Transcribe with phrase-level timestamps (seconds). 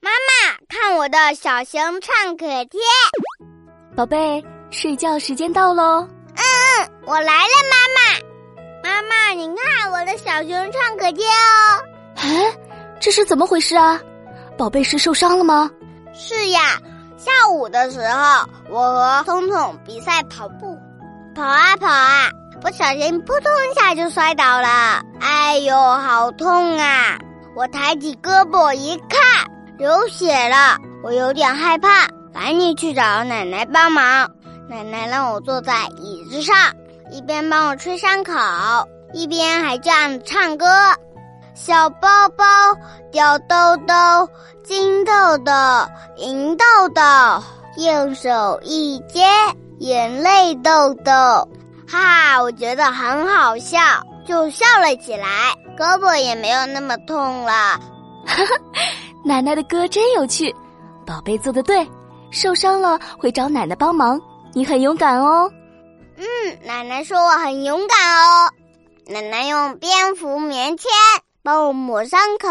[0.00, 2.80] 妈妈，看我的小熊创可贴。
[3.96, 6.06] 宝贝，睡觉时间到喽。
[6.34, 6.42] 嗯，
[7.06, 9.00] 我来了，妈妈。
[9.02, 11.82] 妈妈，你看我的小熊创可贴哦。
[12.16, 12.52] 哎，
[13.00, 14.00] 这是怎么回事啊？
[14.56, 15.70] 宝贝是受伤了吗？
[16.14, 16.78] 是呀，
[17.16, 20.78] 下午的时候，我和聪聪比赛跑步，
[21.34, 22.28] 跑啊跑啊，
[22.60, 25.02] 不小心扑通一下就摔倒了。
[25.20, 27.18] 哎呦，好痛啊！
[27.54, 29.20] 我抬起胳膊一看，
[29.78, 34.30] 流血了，我有点害怕，赶紧去找奶奶帮忙。
[34.68, 36.54] 奶奶让我坐在椅子上，
[37.10, 38.32] 一边帮我吹伤口，
[39.12, 40.66] 一边还这样唱歌：
[41.54, 42.44] 小包包
[43.10, 44.28] 掉兜兜，
[44.62, 45.52] 金豆豆，
[46.16, 46.64] 银豆
[46.94, 47.02] 豆，
[47.76, 49.26] 用手一接，
[49.78, 51.12] 眼泪豆豆。
[51.88, 53.78] 哈哈，我觉得很好笑，
[54.26, 55.28] 就笑了起来。
[55.76, 58.44] 胳膊也没有那么痛了，哈哈，
[59.24, 60.54] 奶奶的歌真有趣，
[61.06, 61.86] 宝贝做的对，
[62.30, 64.20] 受伤了会找奶奶帮忙，
[64.52, 65.50] 你很勇敢哦。
[66.16, 66.24] 嗯，
[66.64, 68.50] 奶奶说我很勇敢哦。
[69.06, 70.90] 奶奶用蝙蝠棉签
[71.42, 72.48] 帮我抹伤口，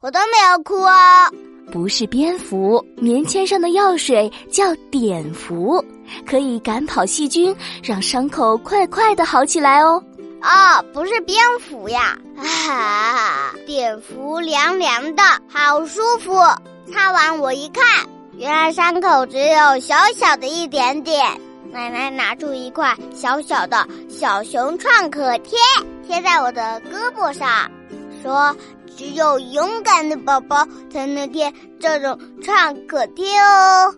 [0.00, 1.30] 我都没有哭哦。
[1.72, 5.82] 不是蝙蝠，棉签上的药水叫碘伏，
[6.26, 10.02] 可以赶跑细菌，让伤口快快的好起来哦。
[10.44, 12.18] 哦，不是蝙蝠呀！
[12.36, 16.34] 啊，碘伏凉凉的，好舒服。
[16.92, 17.82] 擦完我一看，
[18.36, 21.40] 原来伤口只有小小的一点点。
[21.72, 25.58] 奶奶拿出一块小小的小熊创可贴，
[26.06, 27.70] 贴在我的胳膊上，
[28.22, 28.54] 说
[28.98, 31.50] ：“只有勇敢的宝宝才能贴
[31.80, 33.94] 这种创可贴哦。”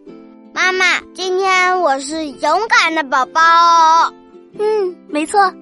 [0.54, 3.42] 妈妈，今天我是勇敢的宝宝。
[4.58, 5.52] 嗯，没错。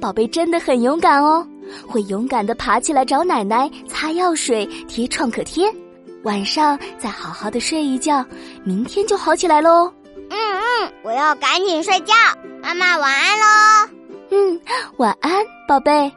[0.00, 1.46] 宝贝真的很勇敢哦，
[1.86, 5.72] 会勇敢的爬起来找奶奶擦药水、贴创可贴，
[6.24, 8.24] 晚上再好好的睡一觉，
[8.64, 9.92] 明天就好起来喽。
[10.30, 12.14] 嗯嗯，我要赶紧睡觉，
[12.62, 13.88] 妈妈晚安喽。
[14.30, 14.60] 嗯，
[14.96, 15.32] 晚安，
[15.68, 16.12] 宝贝。